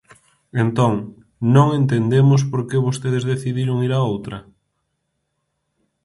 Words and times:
Entón, 0.63 0.93
¿non 1.55 1.67
entendemos 1.79 2.41
por 2.51 2.61
que 2.69 2.85
vostedes 2.87 3.27
decidiron 3.33 3.77
ir 3.87 3.91
á 3.97 4.01
outra? 4.11 4.37